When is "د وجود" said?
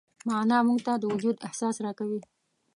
0.97-1.35